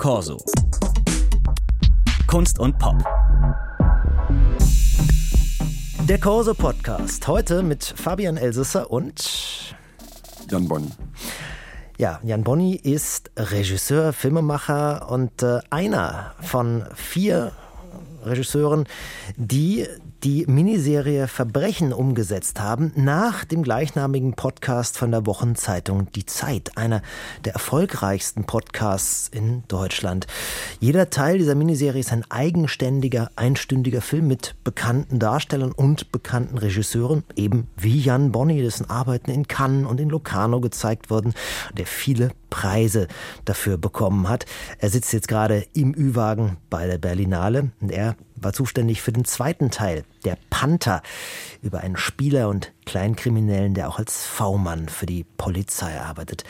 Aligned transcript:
Corso. 0.00 0.38
Kunst 2.26 2.58
und 2.58 2.78
Pop. 2.78 2.96
Der 6.08 6.18
Corso 6.18 6.54
Podcast. 6.54 7.28
Heute 7.28 7.62
mit 7.62 7.84
Fabian 7.84 8.38
Elsesser 8.38 8.90
und 8.90 9.76
Jan 10.50 10.66
Bonny. 10.66 10.88
Ja, 11.98 12.18
Jan 12.22 12.44
Bonny 12.44 12.76
ist 12.76 13.30
Regisseur, 13.36 14.14
Filmemacher 14.14 15.10
und 15.10 15.42
äh, 15.42 15.58
einer 15.68 16.32
von 16.40 16.86
vier 16.94 17.52
Regisseuren, 18.24 18.86
die 19.36 19.86
die 20.22 20.44
Miniserie 20.46 21.28
Verbrechen 21.28 21.92
umgesetzt 21.92 22.60
haben, 22.60 22.92
nach 22.94 23.44
dem 23.44 23.62
gleichnamigen 23.62 24.34
Podcast 24.34 24.98
von 24.98 25.10
der 25.10 25.24
Wochenzeitung 25.24 26.12
Die 26.12 26.26
Zeit, 26.26 26.76
einer 26.76 27.00
der 27.44 27.54
erfolgreichsten 27.54 28.44
Podcasts 28.44 29.28
in 29.28 29.62
Deutschland. 29.68 30.26
Jeder 30.78 31.08
Teil 31.08 31.38
dieser 31.38 31.54
Miniserie 31.54 32.00
ist 32.00 32.12
ein 32.12 32.24
eigenständiger, 32.30 33.30
einstündiger 33.36 34.02
Film 34.02 34.28
mit 34.28 34.54
bekannten 34.62 35.18
Darstellern 35.18 35.72
und 35.72 36.12
bekannten 36.12 36.58
Regisseuren, 36.58 37.24
eben 37.34 37.68
wie 37.76 37.98
Jan 37.98 38.30
Bonny, 38.30 38.60
dessen 38.60 38.90
Arbeiten 38.90 39.30
in 39.30 39.48
Cannes 39.48 39.88
und 39.88 40.00
in 40.00 40.10
Locarno 40.10 40.60
gezeigt 40.60 41.10
wurden, 41.10 41.32
der 41.78 41.86
viele 41.86 42.32
Preise 42.50 43.08
dafür 43.44 43.78
bekommen 43.78 44.28
hat. 44.28 44.44
Er 44.78 44.90
sitzt 44.90 45.12
jetzt 45.12 45.28
gerade 45.28 45.64
im 45.72 45.94
Ü-Wagen 45.96 46.58
bei 46.68 46.86
der 46.86 46.98
Berlinale 46.98 47.70
und 47.80 47.90
er 47.90 48.16
war 48.40 48.52
zuständig 48.52 49.02
für 49.02 49.12
den 49.12 49.24
zweiten 49.24 49.70
Teil, 49.70 50.04
der 50.24 50.38
Panther, 50.50 51.02
über 51.62 51.80
einen 51.80 51.96
Spieler 51.96 52.48
und 52.48 52.72
Kleinkriminellen, 52.86 53.74
der 53.74 53.88
auch 53.88 53.98
als 53.98 54.26
V-Mann 54.26 54.88
für 54.88 55.06
die 55.06 55.24
Polizei 55.36 56.00
arbeitet. 56.00 56.44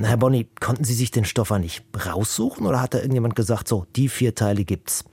Herr 0.00 0.16
Bonny, 0.16 0.48
konnten 0.60 0.84
Sie 0.84 0.94
sich 0.94 1.10
den 1.10 1.24
Stoffer 1.24 1.58
nicht 1.58 1.84
raussuchen 2.06 2.66
oder 2.66 2.80
hat 2.82 2.94
da 2.94 2.98
irgendjemand 2.98 3.36
gesagt, 3.36 3.68
so, 3.68 3.86
die 3.96 4.08
vier 4.08 4.34
Teile 4.34 4.64
gibt's? 4.64 5.04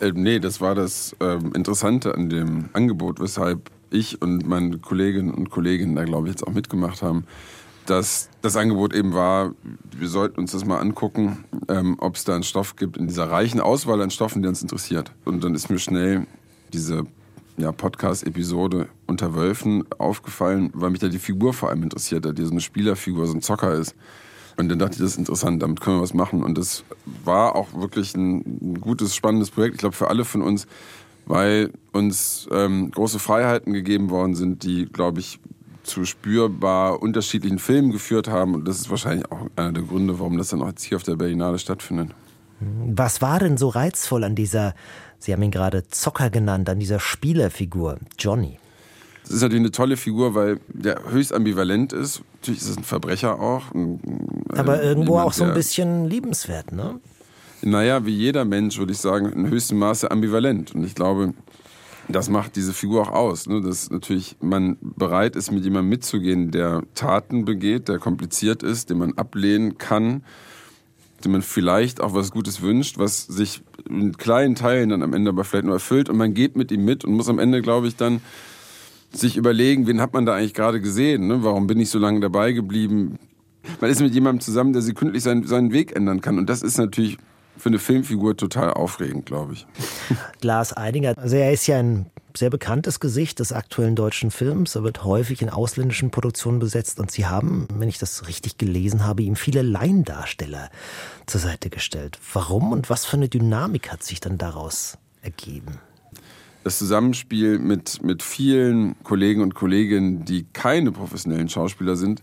Äh, 0.00 0.12
nee, 0.14 0.38
das 0.38 0.60
war 0.60 0.74
das 0.74 1.14
äh, 1.20 1.34
Interessante 1.54 2.14
an 2.14 2.30
dem 2.30 2.70
Angebot, 2.72 3.20
weshalb 3.20 3.70
ich 3.90 4.22
und 4.22 4.46
meine 4.46 4.78
Kolleginnen 4.78 5.34
und 5.34 5.50
Kollegen 5.50 5.96
da, 5.96 6.04
glaube 6.04 6.28
ich, 6.28 6.34
jetzt 6.34 6.46
auch 6.46 6.52
mitgemacht 6.52 7.02
haben 7.02 7.26
dass 7.90 8.30
das 8.40 8.56
Angebot 8.56 8.94
eben 8.94 9.14
war, 9.14 9.52
wir 9.96 10.08
sollten 10.08 10.38
uns 10.38 10.52
das 10.52 10.64
mal 10.64 10.78
angucken, 10.78 11.44
ähm, 11.68 11.96
ob 11.98 12.14
es 12.14 12.24
da 12.24 12.34
einen 12.34 12.44
Stoff 12.44 12.76
gibt 12.76 12.96
in 12.96 13.08
dieser 13.08 13.28
reichen 13.28 13.58
Auswahl 13.60 14.00
an 14.00 14.10
Stoffen, 14.10 14.42
die 14.42 14.48
uns 14.48 14.62
interessiert. 14.62 15.12
Und 15.24 15.42
dann 15.42 15.56
ist 15.56 15.70
mir 15.70 15.78
schnell 15.80 16.26
diese 16.72 17.04
ja, 17.56 17.72
Podcast-Episode 17.72 18.88
unter 19.08 19.34
Wölfen 19.34 19.84
aufgefallen, 19.98 20.70
weil 20.72 20.90
mich 20.90 21.00
da 21.00 21.08
die 21.08 21.18
Figur 21.18 21.52
vor 21.52 21.70
allem 21.70 21.82
interessiert 21.82 22.24
hat, 22.24 22.38
die 22.38 22.44
so 22.44 22.52
eine 22.52 22.60
Spielerfigur, 22.60 23.26
so 23.26 23.34
ein 23.34 23.42
Zocker 23.42 23.74
ist. 23.74 23.96
Und 24.56 24.68
dann 24.68 24.78
dachte 24.78 24.94
ich, 24.94 25.00
das 25.00 25.12
ist 25.12 25.18
interessant, 25.18 25.60
damit 25.60 25.80
können 25.80 25.96
wir 25.96 26.02
was 26.02 26.14
machen. 26.14 26.44
Und 26.44 26.56
das 26.58 26.84
war 27.24 27.56
auch 27.56 27.74
wirklich 27.74 28.14
ein 28.14 28.78
gutes, 28.80 29.16
spannendes 29.16 29.50
Projekt, 29.50 29.74
ich 29.74 29.80
glaube, 29.80 29.96
für 29.96 30.08
alle 30.08 30.24
von 30.24 30.42
uns, 30.42 30.68
weil 31.26 31.70
uns 31.92 32.48
ähm, 32.52 32.92
große 32.92 33.18
Freiheiten 33.18 33.72
gegeben 33.72 34.10
worden 34.10 34.36
sind, 34.36 34.62
die, 34.62 34.86
glaube 34.86 35.18
ich, 35.18 35.40
zu 35.90 36.04
spürbar 36.04 37.02
unterschiedlichen 37.02 37.58
Filmen 37.58 37.90
geführt 37.90 38.28
haben. 38.28 38.54
Und 38.54 38.66
das 38.66 38.78
ist 38.78 38.90
wahrscheinlich 38.90 39.30
auch 39.30 39.46
einer 39.56 39.72
der 39.72 39.82
Gründe, 39.82 40.18
warum 40.18 40.38
das 40.38 40.48
dann 40.48 40.62
auch 40.62 40.68
jetzt 40.68 40.84
hier 40.84 40.96
auf 40.96 41.02
der 41.02 41.16
Berlinale 41.16 41.58
stattfindet. 41.58 42.10
Was 42.60 43.22
war 43.22 43.38
denn 43.38 43.56
so 43.56 43.68
reizvoll 43.68 44.24
an 44.24 44.34
dieser, 44.34 44.74
Sie 45.18 45.32
haben 45.32 45.42
ihn 45.42 45.50
gerade 45.50 45.88
Zocker 45.88 46.30
genannt, 46.30 46.68
an 46.68 46.78
dieser 46.78 47.00
Spielerfigur, 47.00 47.98
Johnny? 48.18 48.58
Das 49.22 49.32
ist 49.32 49.42
natürlich 49.42 49.62
eine 49.62 49.70
tolle 49.70 49.96
Figur, 49.96 50.34
weil 50.34 50.60
der 50.68 51.02
höchst 51.10 51.32
ambivalent 51.32 51.92
ist. 51.92 52.22
Natürlich 52.40 52.62
ist 52.62 52.68
es 52.68 52.76
ein 52.78 52.84
Verbrecher 52.84 53.38
auch. 53.38 53.64
Aber 54.48 54.82
irgendwo 54.82 55.12
jemand, 55.12 55.28
auch 55.28 55.32
so 55.32 55.44
ein 55.44 55.54
bisschen 55.54 56.06
liebenswert, 56.08 56.72
ne? 56.72 56.98
Naja, 57.62 58.06
wie 58.06 58.14
jeder 58.14 58.44
Mensch, 58.44 58.78
würde 58.78 58.92
ich 58.92 58.98
sagen, 58.98 59.30
in 59.32 59.48
höchstem 59.48 59.78
Maße 59.78 60.10
ambivalent. 60.10 60.74
Und 60.74 60.84
ich 60.84 60.94
glaube, 60.94 61.34
das 62.12 62.28
macht 62.28 62.56
diese 62.56 62.72
Figur 62.72 63.02
auch 63.02 63.12
aus, 63.12 63.46
ne? 63.46 63.60
dass 63.60 63.90
natürlich 63.90 64.36
man 64.40 64.76
bereit 64.80 65.36
ist, 65.36 65.50
mit 65.50 65.64
jemandem 65.64 65.90
mitzugehen, 65.90 66.50
der 66.50 66.82
Taten 66.94 67.44
begeht, 67.44 67.88
der 67.88 67.98
kompliziert 67.98 68.62
ist, 68.62 68.90
den 68.90 68.98
man 68.98 69.16
ablehnen 69.16 69.78
kann, 69.78 70.22
dem 71.24 71.32
man 71.32 71.42
vielleicht 71.42 72.00
auch 72.00 72.14
was 72.14 72.30
Gutes 72.30 72.62
wünscht, 72.62 72.98
was 72.98 73.26
sich 73.26 73.62
in 73.88 74.16
kleinen 74.16 74.54
Teilen 74.54 74.90
dann 74.90 75.02
am 75.02 75.12
Ende 75.12 75.30
aber 75.30 75.44
vielleicht 75.44 75.66
nur 75.66 75.74
erfüllt 75.74 76.08
und 76.08 76.16
man 76.16 76.34
geht 76.34 76.56
mit 76.56 76.72
ihm 76.72 76.84
mit 76.84 77.04
und 77.04 77.12
muss 77.14 77.28
am 77.28 77.38
Ende, 77.38 77.62
glaube 77.62 77.88
ich, 77.88 77.96
dann 77.96 78.20
sich 79.12 79.36
überlegen, 79.36 79.86
wen 79.86 80.00
hat 80.00 80.12
man 80.12 80.24
da 80.24 80.34
eigentlich 80.34 80.54
gerade 80.54 80.80
gesehen, 80.80 81.26
ne? 81.26 81.42
warum 81.42 81.66
bin 81.66 81.80
ich 81.80 81.90
so 81.90 81.98
lange 81.98 82.20
dabei 82.20 82.52
geblieben. 82.52 83.18
Man 83.80 83.90
ist 83.90 84.00
mit 84.00 84.14
jemandem 84.14 84.40
zusammen, 84.40 84.72
der 84.72 84.82
sekündlich 84.82 85.22
seinen, 85.22 85.46
seinen 85.46 85.72
Weg 85.72 85.94
ändern 85.94 86.20
kann 86.20 86.38
und 86.38 86.48
das 86.48 86.62
ist 86.62 86.78
natürlich 86.78 87.18
für 87.60 87.68
eine 87.68 87.78
Filmfigur 87.78 88.36
total 88.36 88.72
aufregend, 88.72 89.26
glaube 89.26 89.52
ich. 89.52 89.66
Lars 90.42 90.76
Eidinger, 90.76 91.16
also 91.16 91.36
er 91.36 91.52
ist 91.52 91.66
ja 91.66 91.78
ein 91.78 92.06
sehr 92.36 92.50
bekanntes 92.50 93.00
Gesicht 93.00 93.40
des 93.40 93.52
aktuellen 93.52 93.96
deutschen 93.96 94.30
Films. 94.30 94.74
Er 94.74 94.82
wird 94.82 95.04
häufig 95.04 95.42
in 95.42 95.50
ausländischen 95.50 96.10
Produktionen 96.10 96.58
besetzt 96.58 96.98
und 97.00 97.10
Sie 97.10 97.26
haben, 97.26 97.66
wenn 97.74 97.88
ich 97.88 97.98
das 97.98 98.28
richtig 98.28 98.58
gelesen 98.58 99.04
habe, 99.04 99.22
ihm 99.22 99.36
viele 99.36 99.62
Laiendarsteller 99.62 100.70
zur 101.26 101.40
Seite 101.40 101.70
gestellt. 101.70 102.18
Warum 102.32 102.72
und 102.72 102.90
was 102.90 103.04
für 103.04 103.16
eine 103.16 103.28
Dynamik 103.28 103.90
hat 103.90 104.02
sich 104.02 104.20
dann 104.20 104.38
daraus 104.38 104.98
ergeben? 105.22 105.78
Das 106.62 106.78
Zusammenspiel 106.78 107.58
mit, 107.58 108.02
mit 108.02 108.22
vielen 108.22 109.02
Kollegen 109.02 109.40
und 109.40 109.54
Kolleginnen, 109.54 110.24
die 110.24 110.44
keine 110.52 110.92
professionellen 110.92 111.48
Schauspieler 111.48 111.96
sind, 111.96 112.22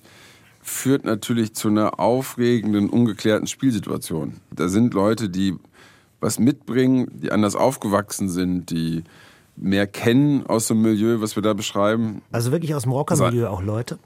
führt 0.69 1.05
natürlich 1.05 1.53
zu 1.53 1.69
einer 1.69 1.99
aufregenden, 1.99 2.89
ungeklärten 2.89 3.47
Spielsituation. 3.47 4.33
Da 4.51 4.67
sind 4.67 4.93
Leute, 4.93 5.29
die 5.29 5.55
was 6.19 6.39
mitbringen, 6.39 7.07
die 7.13 7.31
anders 7.31 7.55
aufgewachsen 7.55 8.29
sind, 8.29 8.69
die 8.69 9.03
mehr 9.55 9.87
kennen 9.87 10.45
aus 10.45 10.67
dem 10.67 10.81
Milieu, 10.81 11.21
was 11.21 11.35
wir 11.35 11.43
da 11.43 11.53
beschreiben. 11.53 12.21
Also 12.31 12.51
wirklich 12.51 12.75
aus 12.75 12.83
dem 12.83 12.91
Rockermilieu 12.91 13.47
auch 13.47 13.61
Leute? 13.61 13.97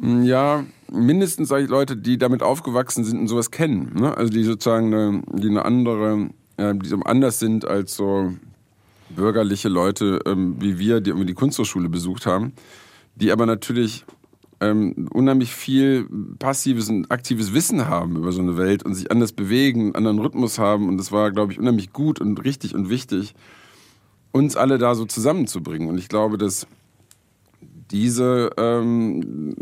Ja, 0.00 0.64
mindestens 0.90 1.48
sage 1.48 1.64
ich 1.64 1.70
Leute, 1.70 1.96
die 1.96 2.18
damit 2.18 2.42
aufgewachsen 2.42 3.04
sind 3.04 3.18
und 3.18 3.28
sowas 3.28 3.50
kennen. 3.50 3.92
Ne? 3.94 4.16
Also 4.16 4.32
die 4.32 4.44
sozusagen 4.44 4.92
eine, 4.94 5.22
die 5.32 5.48
eine 5.48 5.64
andere, 5.64 6.30
die 6.58 6.88
so 6.88 6.96
anders 7.00 7.38
sind 7.38 7.66
als 7.66 7.94
so 7.94 8.32
bürgerliche 9.10 9.68
Leute 9.68 10.20
ähm, 10.26 10.56
wie 10.60 10.78
wir, 10.78 11.00
die 11.00 11.10
irgendwie 11.10 11.26
die 11.26 11.34
Kunsthochschule 11.34 11.88
besucht 11.88 12.26
haben, 12.26 12.52
die 13.16 13.32
aber 13.32 13.46
natürlich 13.46 14.04
ähm, 14.60 15.08
unheimlich 15.12 15.52
viel 15.52 16.08
passives 16.38 16.88
und 16.88 17.10
aktives 17.10 17.54
Wissen 17.54 17.88
haben 17.88 18.16
über 18.16 18.32
so 18.32 18.40
eine 18.40 18.56
Welt 18.56 18.82
und 18.82 18.94
sich 18.94 19.10
anders 19.10 19.32
bewegen, 19.32 19.94
einen 19.94 19.96
anderen 19.96 20.18
Rhythmus 20.18 20.58
haben. 20.58 20.88
Und 20.88 20.98
das 20.98 21.12
war, 21.12 21.30
glaube 21.30 21.52
ich, 21.52 21.58
unheimlich 21.58 21.92
gut 21.92 22.20
und 22.20 22.44
richtig 22.44 22.74
und 22.74 22.88
wichtig, 22.88 23.34
uns 24.32 24.56
alle 24.56 24.78
da 24.78 24.94
so 24.94 25.04
zusammenzubringen. 25.04 25.88
Und 25.88 25.98
ich 25.98 26.08
glaube, 26.08 26.38
dass 26.38 26.66
diese 27.90 28.50
ähm, 28.58 29.54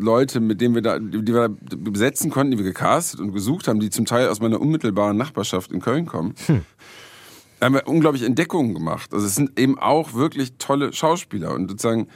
Leute, 0.00 0.40
mit 0.40 0.60
denen 0.60 0.74
wir 0.74 0.82
da, 0.82 0.98
die 0.98 1.32
wir 1.32 1.48
besetzen 1.48 2.30
konnten, 2.30 2.52
die 2.52 2.58
wir 2.58 2.64
gecastet 2.64 3.20
und 3.20 3.32
gesucht 3.32 3.68
haben, 3.68 3.80
die 3.80 3.90
zum 3.90 4.04
Teil 4.04 4.28
aus 4.28 4.40
meiner 4.40 4.60
unmittelbaren 4.60 5.16
Nachbarschaft 5.16 5.72
in 5.72 5.80
Köln 5.80 6.06
kommen, 6.06 6.34
hm. 6.46 6.62
haben 7.60 7.74
wir 7.74 7.88
unglaublich 7.88 8.24
Entdeckungen 8.24 8.74
gemacht. 8.74 9.14
Also 9.14 9.26
es 9.26 9.34
sind 9.34 9.58
eben 9.58 9.78
auch 9.78 10.12
wirklich 10.12 10.54
tolle 10.58 10.92
Schauspieler 10.92 11.54
und 11.54 11.70
sozusagen 11.70 12.08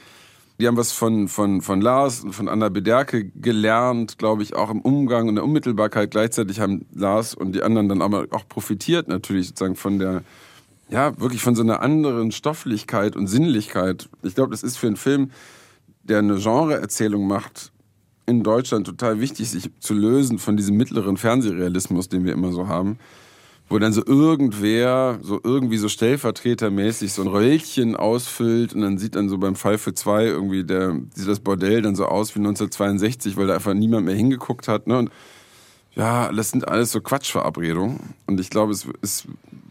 die 0.59 0.67
haben 0.67 0.77
was 0.77 0.93
von, 0.93 1.29
von, 1.29 1.61
von 1.61 1.81
Lars 1.81 2.21
und 2.21 2.33
von 2.33 2.49
Anna 2.49 2.69
Bederke 2.69 3.27
gelernt, 3.27 4.19
glaube 4.19 4.43
ich, 4.43 4.55
auch 4.55 4.71
im 4.71 4.81
Umgang 4.81 5.29
und 5.29 5.35
der 5.35 5.45
Unmittelbarkeit. 5.45 6.11
Gleichzeitig 6.11 6.61
haben 6.61 6.87
Lars 6.95 7.35
und 7.35 7.53
die 7.53 7.63
anderen 7.63 7.89
dann 7.89 8.03
aber 8.03 8.27
auch 8.31 8.49
profitiert 8.49 9.09
natürlich 9.09 9.49
sozusagen 9.49 9.77
von 9.77 9.99
der, 9.99 10.23
ja, 10.89 11.19
wirklich 11.21 11.43
von 11.43 11.55
so 11.55 11.63
einer 11.63 11.81
anderen 11.81 12.33
Stofflichkeit 12.33 13.17
und 13.17 13.27
Sinnlichkeit. 13.27 14.09
Ich 14.23 14.35
glaube, 14.35 14.51
das 14.51 14.63
ist 14.63 14.79
für 14.79 14.87
einen 14.87 14.97
Film, 14.97 15.31
der 16.03 16.21
eine 16.21 16.37
Genreerzählung 16.37 17.27
macht, 17.27 17.73
in 18.25 18.43
Deutschland 18.43 18.87
total 18.87 19.21
wichtig, 19.21 19.51
sich 19.51 19.71
zu 19.79 19.95
lösen 19.95 20.39
von 20.39 20.57
diesem 20.57 20.77
mittleren 20.77 21.17
Fernsehrealismus, 21.17 22.09
den 22.09 22.25
wir 22.25 22.33
immer 22.33 22.53
so 22.53 22.67
haben 22.67 22.99
wo 23.69 23.79
dann 23.79 23.93
so 23.93 24.05
irgendwer 24.07 25.19
so 25.23 25.41
irgendwie 25.43 25.79
so 25.79 25.89
stellvertretermäßig 25.89 27.13
so 27.13 27.23
ein 27.23 27.29
Röllchen 27.29 27.97
ausfüllt 27.97 28.75
und 28.75 28.83
dann 28.83 28.99
sieht 28.99 29.17
dann 29.17 29.29
so 29.29 29.39
beim 29.39 29.57
Fall 29.57 29.79
für 29.79 29.93
zwei 29.93 30.25
irgendwie 30.25 30.65
der, 30.65 31.01
sieht 31.15 31.29
das 31.29 31.41
Bordell 31.41 31.83
dann 31.83 31.97
so 31.97 32.07
aus 32.07 32.35
wie 32.35 32.39
1962, 32.39 33.37
weil 33.37 33.49
da 33.49 33.55
einfach 33.55 33.75
niemand 33.75 34.07
mehr 34.07 34.15
hingeguckt 34.15 34.69
hat. 34.69 34.87
Ne? 34.87 34.99
Und 34.99 35.11
ja, 35.97 36.31
das 36.31 36.51
sind 36.51 36.69
alles 36.69 36.93
so 36.93 37.01
Quatschverabredungen. 37.01 38.15
Und 38.27 38.39
ich 38.39 38.51
glaube, 38.51 38.73
es, 38.73 38.87
es 39.03 39.27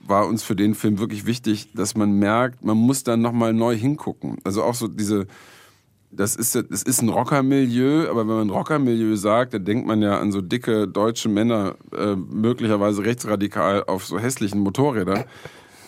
war 0.06 0.28
uns 0.28 0.44
für 0.44 0.56
den 0.56 0.76
Film 0.76 1.00
wirklich 1.00 1.26
wichtig, 1.26 1.72
dass 1.74 1.96
man 1.96 2.20
merkt, 2.20 2.66
man 2.66 2.78
muss 2.78 3.04
dann 3.04 3.22
nochmal 3.22 3.54
neu 3.54 3.78
hingucken. 3.78 4.38
Also 4.44 4.64
auch 4.64 4.76
so 4.76 4.88
diese, 4.88 5.28
das 6.16 6.36
ist, 6.36 6.56
das 6.56 6.84
ist 6.84 7.02
ein 7.02 7.10
Rockermilieu, 7.10 8.10
aber 8.10 8.28
wenn 8.28 8.36
man 8.36 8.50
Rockermilieu 8.50 9.16
sagt, 9.16 9.54
dann 9.54 9.66
denkt 9.66 9.88
man 9.88 10.02
ja 10.02 10.20
an 10.20 10.32
so 10.32 10.42
dicke 10.42 10.88
deutsche 10.88 11.30
Männer, 11.30 11.76
äh, 11.96 12.16
möglicherweise 12.16 13.04
rechtsradikal 13.04 13.84
auf 13.86 14.06
so 14.06 14.20
hässlichen 14.20 14.60
Motorrädern. 14.62 15.26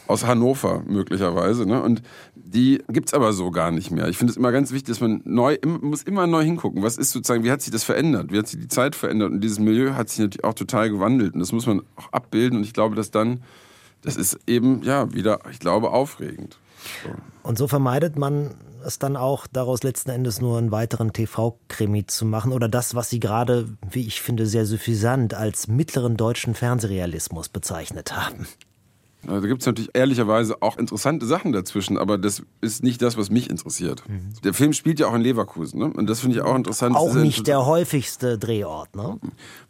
aus 0.08 0.26
Hannover 0.26 0.84
möglicherweise. 0.88 1.66
Ne? 1.66 1.82
Und 1.82 2.02
die 2.36 2.82
gibt's 2.88 3.14
aber 3.14 3.34
so 3.34 3.52
gar 3.52 3.72
nicht 3.72 3.92
mehr. 3.92 4.08
Ich 4.08 4.18
finde 4.18 4.32
es 4.32 4.38
immer 4.38 4.52
ganz 4.52 4.72
wichtig, 4.72 4.88
dass 4.88 5.02
man 5.02 5.22
neu, 5.26 5.58
muss 5.66 6.04
immer 6.04 6.28
neu 6.28 6.44
hingucken. 6.44 6.82
Was 6.82 6.98
ist 6.98 7.12
sozusagen, 7.12 7.44
wie 7.44 7.52
hat 7.52 7.62
sich 7.62 7.72
das 7.72 7.84
verändert? 7.84 8.32
Wie 8.32 8.38
hat 8.38 8.48
sich 8.48 8.60
die 8.60 8.68
Zeit 8.68 8.96
verändert? 8.96 9.32
Und 9.32 9.42
dieses 9.42 9.60
Milieu 9.60 9.96
hat 9.96 10.10
sich 10.10 10.20
natürlich 10.20 10.44
auch 10.44 10.54
total 10.54 10.90
gewandelt. 10.90 11.34
Und 11.34 11.42
das 11.42 11.52
muss 11.52 11.68
man 11.68 11.82
auch 11.96 12.12
abbilden. 12.12 12.60
Und 12.60 12.64
ich 12.64 12.74
glaube, 12.74 12.96
dass 12.96 13.12
dann, 13.12 13.44
das 14.02 14.16
ist 14.16 14.40
eben, 14.48 14.82
ja, 14.84 15.14
wieder, 15.14 15.42
ich 15.52 15.60
glaube, 15.60 15.92
aufregend. 15.92 16.58
So. 17.04 17.10
Und 17.44 17.58
so 17.58 17.68
vermeidet 17.68 18.18
man 18.18 18.56
es 18.86 19.00
dann 19.00 19.18
auch, 19.18 19.48
daraus 19.48 19.84
letzten 19.84 20.12
Endes 20.12 20.42
nur 20.42 20.58
einen 20.58 20.72
weiteren 20.72 21.14
TV-Krimi 21.14 22.06
zu 22.08 22.26
machen 22.26 22.52
oder 22.52 22.70
das, 22.70 22.96
was 22.96 23.10
Sie 23.10 23.20
gerade, 23.20 23.68
wie 23.90 24.08
ich 24.08 24.22
finde, 24.22 24.46
sehr 24.46 24.66
suffisant 24.66 25.34
als 25.34 25.68
mittleren 25.68 26.18
deutschen 26.18 26.56
Fernsehrealismus 26.56 27.50
bezeichnet 27.50 28.16
haben. 28.16 28.48
Da 29.24 29.40
gibt 29.40 29.62
es 29.62 29.66
natürlich 29.66 29.90
ehrlicherweise 29.94 30.62
auch 30.62 30.78
interessante 30.78 31.26
Sachen 31.26 31.52
dazwischen, 31.52 31.98
aber 31.98 32.18
das 32.18 32.44
ist 32.62 32.84
nicht 32.84 33.02
das, 33.02 33.18
was 33.18 33.30
mich 33.30 33.50
interessiert. 33.50 34.08
Mhm. 34.08 34.30
Der 34.44 34.54
Film 34.54 34.72
spielt 34.74 35.00
ja 35.00 35.08
auch 35.08 35.16
in 35.16 35.22
Leverkusen, 35.22 35.80
ne? 35.80 35.86
Und 35.86 36.08
das 36.08 36.22
finde 36.22 36.38
ich 36.38 36.44
auch 36.44 36.56
interessant. 36.56 36.96
Auch 36.96 37.14
nicht 37.14 37.46
der 37.48 37.66
häufigste 37.66 38.38
Drehort, 38.38 38.96
ne? 38.96 39.20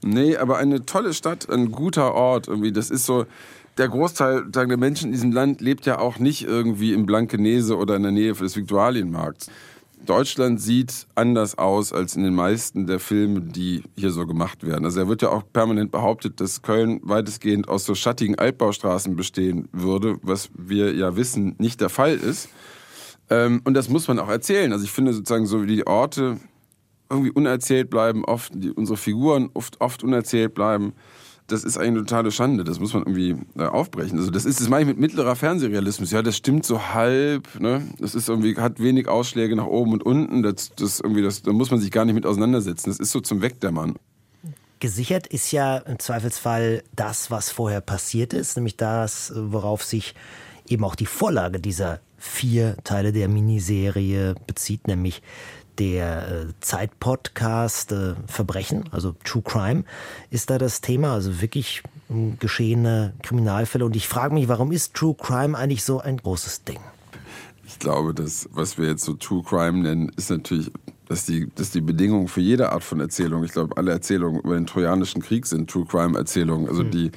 Nee, 0.03 0.37
aber 0.37 0.57
eine 0.57 0.85
tolle 0.85 1.13
Stadt, 1.13 1.49
ein 1.49 1.71
guter 1.71 2.13
Ort, 2.13 2.47
irgendwie. 2.47 2.71
Das 2.71 2.91
ist 2.91 3.05
so, 3.05 3.25
der 3.77 3.89
Großteil 3.89 4.45
der 4.49 4.77
Menschen 4.77 5.07
in 5.07 5.11
diesem 5.11 5.31
Land 5.31 5.61
lebt 5.61 5.85
ja 5.85 5.99
auch 5.99 6.19
nicht 6.19 6.43
irgendwie 6.43 6.93
in 6.93 7.05
Blankenese 7.05 7.77
oder 7.77 7.95
in 7.95 8.03
der 8.03 8.11
Nähe 8.11 8.33
des 8.33 8.55
Viktualienmarkts. 8.55 9.49
Deutschland 10.05 10.61
sieht 10.61 11.07
anders 11.15 11.57
aus 11.57 11.91
als 11.91 12.15
in 12.15 12.23
den 12.23 12.33
meisten 12.33 12.87
der 12.87 12.99
Filme, 12.99 13.41
die 13.41 13.83
hier 13.97 14.11
so 14.11 14.25
gemacht 14.25 14.65
werden. 14.65 14.85
Also 14.85 15.01
er 15.01 15.07
wird 15.07 15.21
ja 15.21 15.29
auch 15.29 15.43
permanent 15.51 15.91
behauptet, 15.91 16.39
dass 16.39 16.61
Köln 16.61 16.99
weitestgehend 17.03 17.67
aus 17.67 17.85
so 17.85 17.95
schattigen 17.95 18.35
Altbaustraßen 18.35 19.15
bestehen 19.15 19.67
würde, 19.73 20.17
was 20.21 20.49
wir 20.55 20.93
ja 20.93 21.15
wissen 21.15 21.55
nicht 21.57 21.81
der 21.81 21.89
Fall 21.89 22.15
ist. 22.15 22.49
Ähm, 23.29 23.61
und 23.65 23.73
das 23.73 23.89
muss 23.89 24.07
man 24.07 24.19
auch 24.19 24.29
erzählen. 24.29 24.71
Also 24.71 24.85
ich 24.85 24.91
finde 24.91 25.13
sozusagen 25.13 25.45
so 25.45 25.63
wie 25.63 25.67
die 25.67 25.87
Orte 25.87 26.39
irgendwie 27.09 27.31
unerzählt 27.31 27.89
bleiben, 27.89 28.23
oft 28.23 28.53
unsere 28.75 28.97
Figuren 28.97 29.49
oft, 29.53 29.81
oft 29.81 30.03
unerzählt 30.03 30.53
bleiben 30.53 30.93
das 31.47 31.63
ist 31.63 31.77
eine 31.77 31.99
totale 31.99 32.31
Schande. 32.31 32.63
Das 32.63 32.79
muss 32.79 32.93
man 32.93 33.03
irgendwie 33.03 33.35
äh, 33.57 33.65
aufbrechen. 33.65 34.19
Also 34.19 34.31
das 34.31 34.45
ist, 34.45 34.59
das 34.59 34.67
meine 34.69 34.83
ich 34.83 34.87
mit 34.87 34.99
mittlerer 34.99 35.35
Fernsehrealismus. 35.35 36.11
Ja, 36.11 36.21
das 36.21 36.35
stimmt 36.35 36.65
so 36.65 36.93
halb. 36.93 37.59
Ne? 37.59 37.87
Das 37.99 38.15
ist 38.15 38.27
irgendwie, 38.27 38.55
hat 38.57 38.81
wenig 38.81 39.07
Ausschläge 39.07 39.55
nach 39.55 39.65
oben 39.65 39.93
und 39.93 40.03
unten. 40.03 40.43
Das, 40.43 40.71
das 40.75 40.99
irgendwie, 40.99 41.21
das, 41.21 41.41
da 41.41 41.53
muss 41.53 41.71
man 41.71 41.79
sich 41.79 41.91
gar 41.91 42.05
nicht 42.05 42.15
mit 42.15 42.25
auseinandersetzen. 42.25 42.89
Das 42.89 42.99
ist 42.99 43.11
so 43.11 43.21
zum 43.21 43.41
Wegdämmern. 43.41 43.95
Gesichert 44.79 45.25
ist 45.27 45.51
ja 45.51 45.77
im 45.77 45.97
Zweifelsfall 45.97 46.83
das, 46.95 47.31
was 47.31 47.49
vorher 47.49 47.81
passiert 47.81 48.33
ist, 48.33 48.57
nämlich 48.57 48.77
das, 48.77 49.33
worauf 49.35 49.83
sich 49.83 50.13
eben 50.67 50.83
auch 50.83 50.95
die 50.95 51.07
Vorlage 51.07 51.59
dieser 51.59 51.99
vier 52.17 52.75
Teile 52.83 53.11
der 53.11 53.27
Miniserie 53.27 54.35
bezieht, 54.45 54.87
nämlich 54.87 55.21
der 55.79 56.27
äh, 56.27 56.45
Zeitpodcast 56.59 57.91
äh, 57.91 58.15
Verbrechen, 58.27 58.85
also 58.91 59.15
True 59.23 59.43
Crime, 59.43 59.83
ist 60.29 60.49
da 60.49 60.57
das 60.57 60.81
Thema, 60.81 61.13
also 61.13 61.41
wirklich 61.41 61.83
hm, 62.09 62.37
geschehene 62.39 63.13
Kriminalfälle. 63.23 63.85
Und 63.85 63.95
ich 63.95 64.07
frage 64.07 64.33
mich, 64.33 64.47
warum 64.47 64.71
ist 64.71 64.93
True 64.93 65.15
Crime 65.15 65.57
eigentlich 65.57 65.83
so 65.83 65.99
ein 65.99 66.17
großes 66.17 66.63
Ding? 66.63 66.79
Ich 67.65 67.79
glaube, 67.79 68.13
das, 68.13 68.49
was 68.53 68.77
wir 68.77 68.87
jetzt 68.87 69.03
so 69.03 69.13
True 69.13 69.43
Crime 69.43 69.79
nennen, 69.79 70.11
ist 70.15 70.29
natürlich, 70.29 70.71
dass 71.07 71.25
die, 71.25 71.49
dass 71.53 71.71
die 71.71 71.81
Bedingung 71.81 72.27
für 72.27 72.41
jede 72.41 72.71
Art 72.71 72.83
von 72.83 72.99
Erzählung, 72.99 73.43
ich 73.43 73.51
glaube, 73.51 73.77
alle 73.77 73.91
Erzählungen 73.91 74.41
über 74.41 74.55
den 74.55 74.65
Trojanischen 74.65 75.21
Krieg 75.21 75.45
sind 75.45 75.69
True 75.69 75.85
Crime 75.85 76.17
Erzählungen. 76.17 76.67
Also 76.67 76.83
hm. 76.83 76.91
die, 76.91 77.11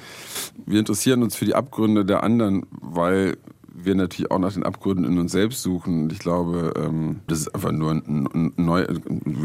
wir 0.65 0.79
interessieren 0.79 1.23
uns 1.23 1.35
für 1.35 1.45
die 1.45 1.55
Abgründe 1.55 2.05
der 2.05 2.23
anderen, 2.23 2.65
weil 2.69 3.37
wir 3.85 3.95
natürlich 3.95 4.31
auch 4.31 4.39
nach 4.39 4.53
den 4.53 4.63
Abgründen 4.63 5.05
in 5.05 5.17
uns 5.19 5.31
selbst 5.31 5.61
suchen. 5.61 6.03
Und 6.03 6.13
ich 6.13 6.19
glaube, 6.19 6.73
ähm, 6.77 7.19
das 7.27 7.39
ist 7.39 7.55
einfach 7.55 7.71
nur 7.71 7.91
ein, 7.91 8.27
ein, 8.33 8.53
neu, 8.57 8.85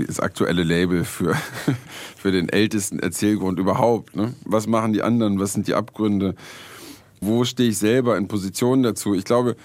das 0.06 0.20
aktuelle 0.20 0.62
Label 0.62 1.04
für, 1.04 1.34
für 2.16 2.32
den 2.32 2.48
ältesten 2.48 2.98
Erzählgrund 2.98 3.58
überhaupt. 3.58 4.16
Ne? 4.16 4.34
Was 4.44 4.66
machen 4.66 4.92
die 4.92 5.02
anderen? 5.02 5.38
Was 5.38 5.52
sind 5.52 5.66
die 5.66 5.74
Abgründe? 5.74 6.34
Wo 7.20 7.44
stehe 7.44 7.70
ich 7.70 7.78
selber 7.78 8.16
in 8.16 8.28
Positionen 8.28 8.82
dazu? 8.82 9.14
Ich 9.14 9.24
glaube, 9.24 9.56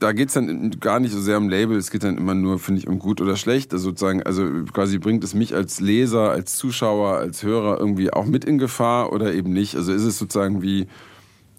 da 0.00 0.12
geht 0.12 0.28
es 0.28 0.34
dann 0.34 0.70
gar 0.80 0.98
nicht 0.98 1.12
so 1.12 1.20
sehr 1.20 1.36
um 1.36 1.50
Label, 1.50 1.76
es 1.76 1.90
geht 1.90 2.04
dann 2.04 2.16
immer 2.16 2.34
nur, 2.34 2.58
finde 2.58 2.80
ich, 2.80 2.88
um 2.88 2.98
gut 2.98 3.20
oder 3.20 3.36
schlecht. 3.36 3.72
Also 3.74 3.90
sozusagen, 3.90 4.22
also 4.22 4.48
quasi 4.72 4.98
bringt 4.98 5.22
es 5.22 5.34
mich 5.34 5.54
als 5.54 5.78
Leser, 5.80 6.30
als 6.30 6.56
Zuschauer, 6.56 7.16
als 7.16 7.42
Hörer 7.42 7.78
irgendwie 7.78 8.10
auch 8.10 8.24
mit 8.24 8.46
in 8.46 8.56
Gefahr 8.56 9.12
oder 9.12 9.34
eben 9.34 9.52
nicht. 9.52 9.76
Also 9.76 9.92
ist 9.92 10.04
es 10.04 10.18
sozusagen 10.18 10.62
wie, 10.62 10.86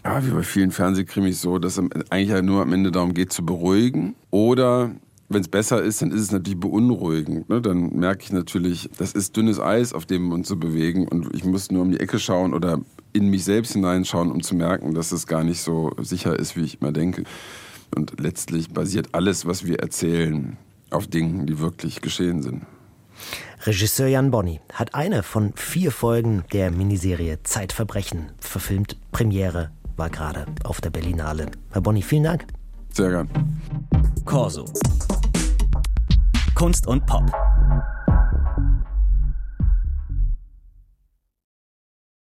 ja, 0.04 0.26
wie 0.26 0.32
bei 0.32 0.44
vielen 0.44 0.72
Fernsehkrimis 0.72 1.42
so, 1.42 1.60
dass 1.60 1.78
es 1.78 2.12
eigentlich 2.12 2.42
nur 2.42 2.62
am 2.62 2.74
Ende 2.74 2.92
darum 2.92 3.14
geht 3.14 3.32
zu 3.32 3.46
beruhigen. 3.46 4.16
Oder 4.32 4.92
wenn 5.30 5.42
es 5.42 5.48
besser 5.48 5.82
ist, 5.82 6.02
dann 6.02 6.12
ist 6.12 6.22
es 6.22 6.32
natürlich 6.32 6.60
beunruhigend. 6.60 7.50
Ne? 7.50 7.62
Dann 7.62 7.96
merke 7.96 8.24
ich 8.24 8.32
natürlich, 8.32 8.90
das 8.98 9.14
ist 9.14 9.38
dünnes 9.38 9.60
Eis, 9.60 9.94
auf 9.94 10.06
dem 10.06 10.28
wir 10.28 10.36
uns 10.36 10.48
so 10.48 10.56
bewegen. 10.56 11.08
Und 11.08 11.34
ich 11.36 11.46
muss 11.46 11.72
nur 11.72 11.84
um 11.84 11.92
die 11.92 12.00
Ecke 12.00 12.20
schauen 12.20 12.54
oder 12.54 12.80
in 13.14 13.30
mich 13.30 13.44
selbst 13.44 13.74
hineinschauen, 13.74 14.32
um 14.32 14.42
zu 14.42 14.56
merken, 14.56 14.94
dass 14.94 15.12
es 15.12 15.28
gar 15.28 15.44
nicht 15.44 15.62
so 15.62 15.92
sicher 16.00 16.38
ist, 16.38 16.56
wie 16.56 16.64
ich 16.64 16.82
immer 16.82 16.92
denke. 16.92 17.24
Und 17.96 18.20
letztlich 18.20 18.70
basiert 18.70 19.10
alles, 19.12 19.46
was 19.46 19.66
wir 19.66 19.80
erzählen, 19.80 20.58
auf 20.90 21.08
Dingen, 21.08 21.46
die 21.46 21.60
wirklich 21.60 22.02
geschehen 22.02 22.42
sind. 22.42 22.64
Regisseur 23.66 24.08
Jan 24.08 24.32
Bonny 24.32 24.60
hat 24.74 24.96
eine 24.96 25.22
von 25.22 25.54
vier 25.56 25.92
Folgen 25.92 26.44
der 26.52 26.72
Miniserie 26.72 27.44
Zeitverbrechen 27.44 28.32
verfilmt. 28.40 28.98
Premiere 29.12 29.70
war 29.98 30.10
gerade 30.10 30.46
auf 30.64 30.82
der 30.82 30.90
Berlinale. 30.90 31.48
Herr 31.72 31.82
Bonny, 31.82 32.02
vielen 32.02 32.24
Dank. 32.24 32.46
Sehr 32.92 33.10
gern. 33.10 33.30
Corso. 34.26 34.66
Kunst 36.56 36.86
und 36.88 37.06
Pop. 37.06 37.24